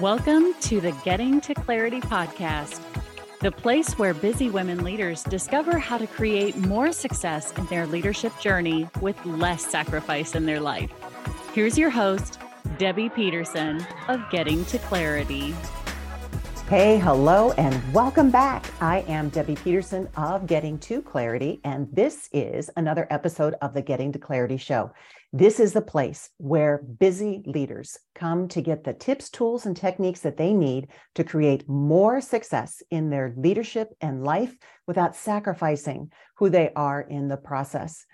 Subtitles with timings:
[0.00, 2.82] Welcome to the Getting to Clarity podcast,
[3.40, 8.38] the place where busy women leaders discover how to create more success in their leadership
[8.38, 10.90] journey with less sacrifice in their life.
[11.54, 12.38] Here's your host,
[12.76, 15.54] Debbie Peterson of Getting to Clarity.
[16.68, 18.66] Hey, hello, and welcome back.
[18.82, 23.80] I am Debbie Peterson of Getting to Clarity, and this is another episode of the
[23.80, 24.92] Getting to Clarity show.
[25.32, 30.20] This is the place where busy leaders come to get the tips, tools, and techniques
[30.20, 36.48] that they need to create more success in their leadership and life without sacrificing who
[36.48, 38.06] they are in the process.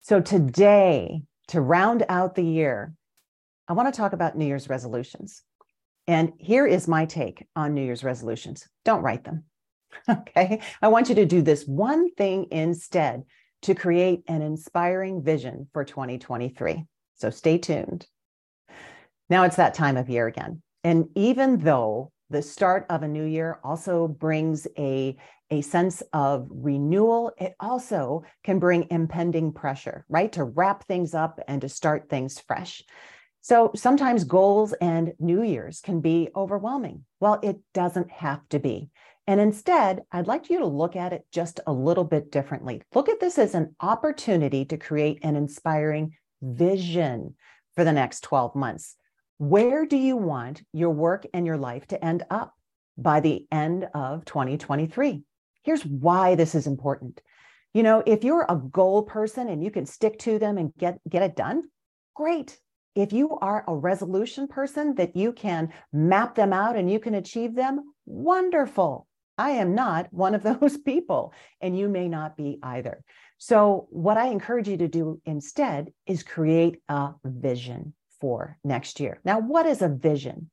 [0.00, 2.94] So, today, to round out the year,
[3.68, 5.42] I want to talk about New Year's resolutions.
[6.06, 9.44] And here is my take on New Year's resolutions don't write them.
[10.08, 10.60] Okay.
[10.82, 13.22] I want you to do this one thing instead
[13.62, 16.84] to create an inspiring vision for 2023.
[17.14, 18.06] So stay tuned.
[19.28, 20.62] Now it's that time of year again.
[20.84, 25.16] And even though the start of a new year also brings a,
[25.50, 30.32] a sense of renewal, it also can bring impending pressure, right?
[30.32, 32.82] To wrap things up and to start things fresh.
[33.40, 37.04] So sometimes goals and New Year's can be overwhelming.
[37.20, 38.90] Well, it doesn't have to be.
[39.28, 42.82] And instead, I'd like you to look at it just a little bit differently.
[42.94, 47.34] Look at this as an opportunity to create an inspiring vision
[47.74, 48.94] for the next 12 months.
[49.38, 52.54] Where do you want your work and your life to end up
[52.96, 55.24] by the end of 2023?
[55.64, 57.20] Here's why this is important.
[57.74, 61.00] You know, if you're a goal person and you can stick to them and get,
[61.08, 61.64] get it done,
[62.14, 62.58] great.
[62.94, 67.14] If you are a resolution person that you can map them out and you can
[67.14, 69.06] achieve them, wonderful.
[69.38, 73.04] I am not one of those people, and you may not be either.
[73.38, 79.20] So, what I encourage you to do instead is create a vision for next year.
[79.24, 80.50] Now, what is a vision?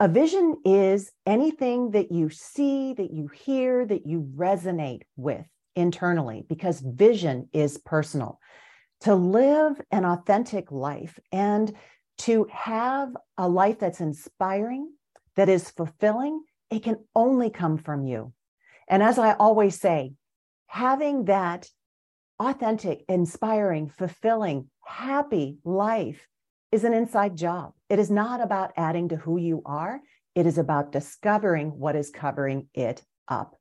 [0.00, 5.46] A vision is anything that you see, that you hear, that you resonate with
[5.76, 8.40] internally, because vision is personal.
[9.02, 11.72] To live an authentic life and
[12.18, 14.90] to have a life that's inspiring,
[15.36, 16.42] that is fulfilling,
[16.74, 18.32] it can only come from you.
[18.88, 20.14] And as I always say,
[20.66, 21.68] having that
[22.40, 26.26] authentic, inspiring, fulfilling, happy life
[26.72, 27.72] is an inside job.
[27.88, 30.00] It is not about adding to who you are,
[30.34, 33.54] it is about discovering what is covering it up.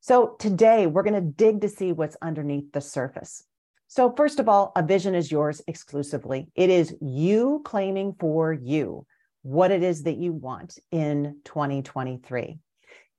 [0.00, 3.44] So today we're going to dig to see what's underneath the surface.
[3.88, 6.50] So, first of all, a vision is yours exclusively.
[6.54, 9.06] It is you claiming for you
[9.42, 12.58] what it is that you want in 2023.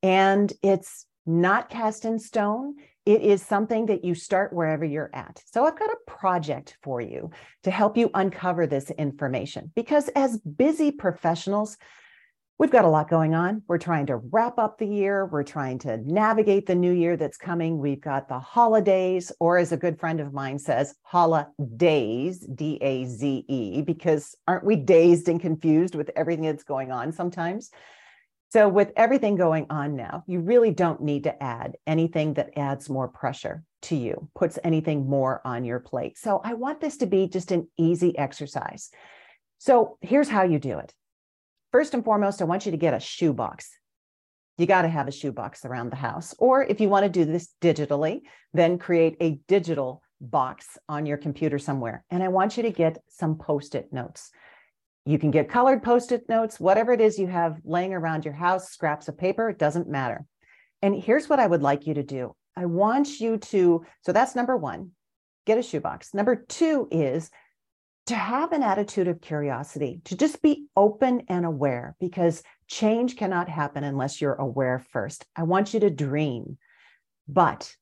[0.02, 2.76] And it's not cast in stone.
[3.06, 5.42] It is something that you start wherever you're at.
[5.52, 7.32] So I've got a project for you
[7.64, 11.78] to help you uncover this information because as busy professionals,
[12.64, 13.62] we've got a lot going on.
[13.68, 15.26] We're trying to wrap up the year.
[15.26, 17.78] We're trying to navigate the new year that's coming.
[17.78, 23.04] We've got the holidays, or as a good friend of mine says, holidays, D A
[23.04, 27.70] Z E, because aren't we dazed and confused with everything that's going on sometimes?
[28.54, 32.90] So, with everything going on now, you really don't need to add anything that adds
[32.90, 36.18] more pressure to you, puts anything more on your plate.
[36.18, 38.90] So, I want this to be just an easy exercise.
[39.58, 40.94] So, here's how you do it
[41.74, 43.68] First and foremost, I want you to get a shoebox.
[44.60, 46.36] You got to have a shoebox around the house.
[46.38, 48.22] Or if you want to do this digitally,
[48.54, 52.06] then create a digital box on your computer somewhere.
[52.12, 54.30] And I want you to get some post it notes.
[55.08, 58.36] You can get colored post it notes, whatever it is you have laying around your
[58.36, 60.26] house, scraps of paper, it doesn't matter.
[60.84, 64.36] And here's what I would like you to do I want you to, so that's
[64.36, 64.92] number one,
[65.48, 66.14] get a shoebox.
[66.14, 67.32] Number two is
[68.08, 73.48] to have an attitude of curiosity, to just be open and aware, because change cannot
[73.48, 75.26] happen unless you're aware first.
[75.36, 76.58] I want you to dream,
[77.28, 77.74] but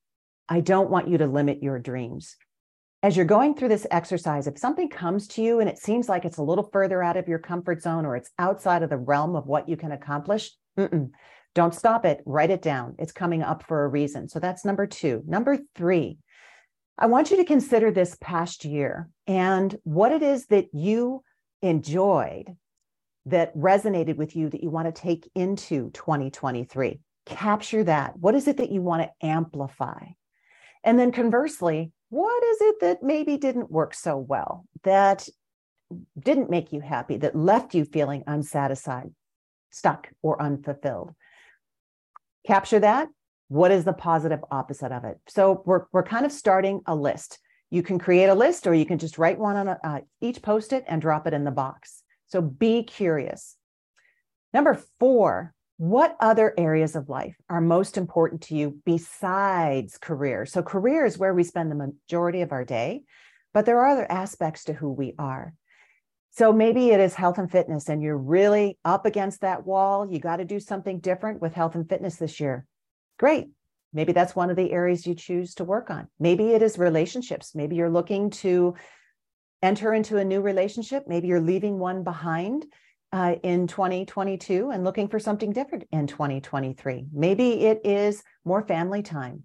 [0.48, 2.36] I don't want you to limit your dreams.
[3.02, 6.24] As you're going through this exercise, if something comes to you and it seems like
[6.24, 9.34] it's a little further out of your comfort zone or it's outside of the realm
[9.34, 10.52] of what you can accomplish,
[11.54, 12.22] don't stop it.
[12.24, 12.94] Write it down.
[13.00, 14.28] It's coming up for a reason.
[14.28, 15.22] So that's number two.
[15.26, 16.18] Number three,
[16.98, 21.22] I want you to consider this past year and what it is that you
[21.62, 22.56] enjoyed
[23.26, 27.00] that resonated with you that you want to take into 2023.
[27.24, 28.18] Capture that.
[28.18, 30.06] What is it that you want to amplify?
[30.84, 35.28] And then conversely, what is it that maybe didn't work so well, that
[36.18, 39.12] didn't make you happy, that left you feeling unsatisfied,
[39.70, 41.14] stuck, or unfulfilled?
[42.44, 43.08] Capture that
[43.52, 45.18] what is the positive opposite of it?
[45.28, 47.38] So we're, we're kind of starting a list.
[47.68, 50.40] You can create a list or you can just write one on a, uh, each
[50.40, 52.02] post it and drop it in the box.
[52.28, 53.56] So be curious.
[54.54, 60.46] Number four, what other areas of life are most important to you besides career?
[60.46, 63.02] So, career is where we spend the majority of our day,
[63.52, 65.54] but there are other aspects to who we are.
[66.30, 70.08] So, maybe it is health and fitness, and you're really up against that wall.
[70.10, 72.66] You got to do something different with health and fitness this year.
[73.22, 73.46] Great.
[73.92, 76.08] Maybe that's one of the areas you choose to work on.
[76.18, 77.54] Maybe it is relationships.
[77.54, 78.74] Maybe you're looking to
[79.62, 81.04] enter into a new relationship.
[81.06, 82.66] Maybe you're leaving one behind
[83.12, 87.06] uh, in 2022 and looking for something different in 2023.
[87.12, 89.44] Maybe it is more family time.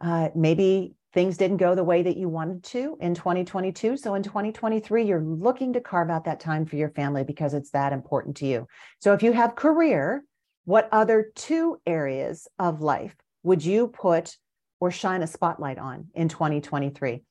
[0.00, 3.98] Uh, maybe things didn't go the way that you wanted to in 2022.
[3.98, 7.70] So in 2023, you're looking to carve out that time for your family because it's
[7.70, 8.66] that important to you.
[8.98, 10.24] So if you have career,
[10.64, 14.36] what other two areas of life would you put
[14.80, 17.22] or shine a spotlight on in 2023?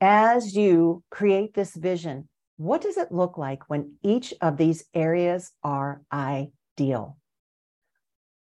[0.00, 5.52] As you create this vision, what does it look like when each of these areas
[5.62, 7.16] are ideal?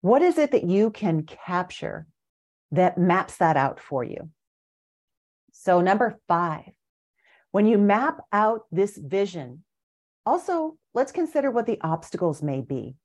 [0.00, 2.06] What is it that you can capture
[2.70, 4.30] that maps that out for you?
[5.52, 6.70] So, number five,
[7.50, 9.64] when you map out this vision,
[10.24, 12.96] also let's consider what the obstacles may be.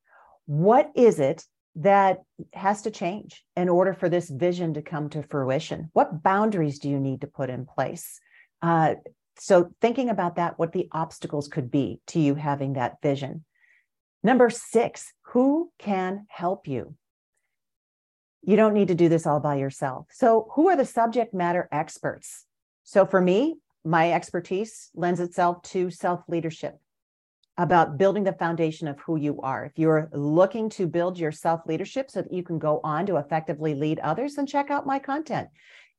[0.46, 1.46] What is it
[1.76, 2.20] that
[2.54, 5.90] has to change in order for this vision to come to fruition?
[5.94, 8.20] What boundaries do you need to put in place?
[8.62, 8.96] Uh,
[9.38, 13.44] so thinking about that, what the obstacles could be to you having that vision.
[14.24, 16.96] Number six, who can help you?
[18.42, 20.08] You don't need to do this all by yourself.
[20.12, 22.46] So, who are the subject matter experts?
[22.84, 23.56] So, for me,
[23.86, 26.78] my expertise lends itself to self leadership,
[27.58, 29.66] about building the foundation of who you are.
[29.66, 33.18] If you're looking to build your self leadership so that you can go on to
[33.18, 35.50] effectively lead others, then check out my content.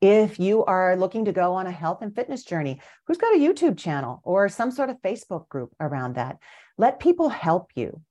[0.01, 3.39] If you are looking to go on a health and fitness journey, who's got a
[3.39, 6.39] YouTube channel or some sort of Facebook group around that?
[6.77, 8.03] Let people help you.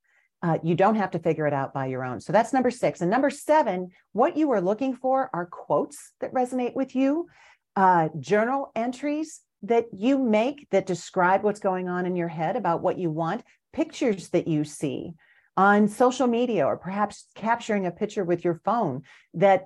[0.42, 2.20] Uh, you don't have to figure it out by your own.
[2.20, 3.00] So that's number six.
[3.00, 7.28] And number seven, what you are looking for are quotes that resonate with you,
[7.76, 12.82] uh, journal entries that you make that describe what's going on in your head about
[12.82, 15.12] what you want, pictures that you see
[15.56, 19.02] on social media, or perhaps capturing a picture with your phone
[19.34, 19.64] that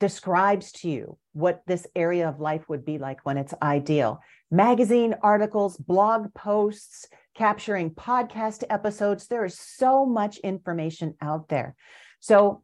[0.00, 4.20] describes to you what this area of life would be like when it's ideal.
[4.50, 9.26] Magazine articles, blog posts, capturing podcast episodes.
[9.26, 11.74] There is so much information out there.
[12.20, 12.62] So,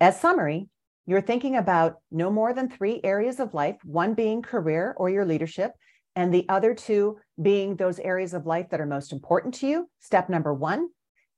[0.00, 0.68] as summary,
[1.10, 5.24] you're thinking about no more than three areas of life, one being career or your
[5.24, 5.72] leadership,
[6.14, 9.90] and the other two being those areas of life that are most important to you.
[9.98, 10.88] Step number one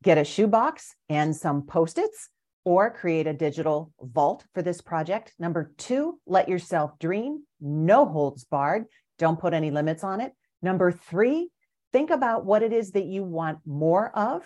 [0.03, 2.29] get a shoebox and some post its
[2.67, 5.33] or create a digital vault for this project.
[5.39, 8.85] Number two, let yourself dream, no holds barred.
[9.19, 10.33] Don't put any limits on it.
[10.61, 11.49] Number three,
[11.95, 14.43] think about what it is that you want more of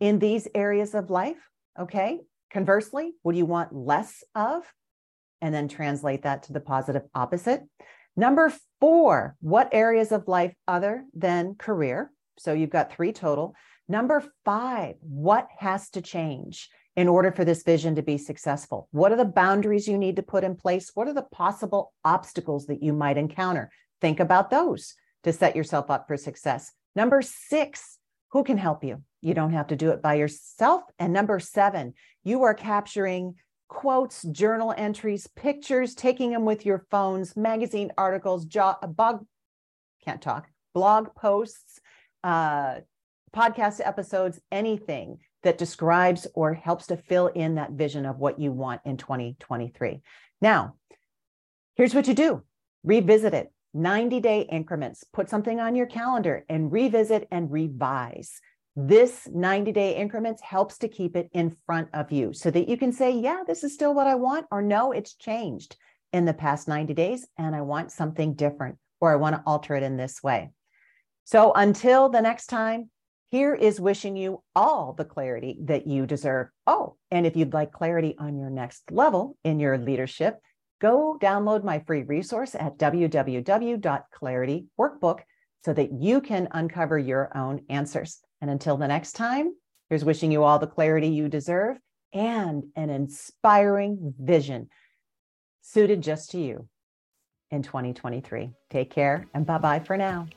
[0.00, 1.48] in these areas of life.
[1.78, 2.18] Okay.
[2.52, 4.62] Conversely, what do you want less of?
[5.40, 7.62] And then translate that to the positive opposite.
[8.16, 12.10] Number four, what areas of life other than career?
[12.38, 13.54] So you've got three total.
[13.88, 16.68] Number five, what has to change?
[16.98, 18.88] in order for this vision to be successful?
[18.90, 20.90] What are the boundaries you need to put in place?
[20.94, 23.70] What are the possible obstacles that you might encounter?
[24.00, 26.72] Think about those to set yourself up for success.
[26.96, 27.97] Number six,
[28.30, 29.02] who can help you?
[29.20, 30.82] You don't have to do it by yourself.
[30.98, 31.94] And number seven,
[32.24, 33.34] you are capturing
[33.68, 39.24] quotes, journal entries, pictures, taking them with your phones, magazine articles, blog,
[40.04, 41.80] can't talk, blog posts,
[42.24, 42.76] uh,
[43.34, 48.50] podcast episodes, anything that describes or helps to fill in that vision of what you
[48.52, 50.00] want in 2023.
[50.40, 50.76] Now,
[51.76, 52.42] here's what you do
[52.84, 58.40] revisit it 90 day increments, put something on your calendar and revisit and revise.
[58.76, 62.76] This 90 day increments helps to keep it in front of you so that you
[62.76, 65.76] can say, yeah, this is still what I want, or no, it's changed
[66.12, 69.74] in the past 90 days and I want something different, or I want to alter
[69.74, 70.50] it in this way.
[71.24, 72.90] So until the next time,
[73.30, 76.48] here is wishing you all the clarity that you deserve.
[76.66, 80.40] Oh, and if you'd like clarity on your next level in your leadership,
[80.80, 85.20] go download my free resource at www.clarityworkbook
[85.64, 88.20] so that you can uncover your own answers.
[88.40, 89.54] And until the next time,
[89.88, 91.78] here's wishing you all the clarity you deserve
[92.12, 94.68] and an inspiring vision
[95.62, 96.68] suited just to you
[97.50, 98.52] in 2023.
[98.70, 100.28] Take care and bye bye for now.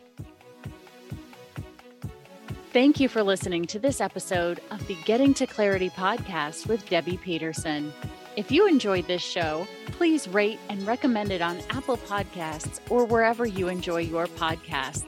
[2.73, 7.17] Thank you for listening to this episode of the Getting to Clarity podcast with Debbie
[7.17, 7.91] Peterson.
[8.37, 13.45] If you enjoyed this show, please rate and recommend it on Apple Podcasts or wherever
[13.45, 15.03] you enjoy your podcasts.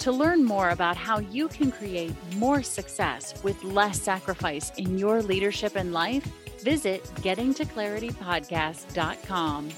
[0.00, 5.22] To learn more about how you can create more success with less sacrifice in your
[5.22, 9.68] leadership and life, visit gettingtoclaritypodcast.com.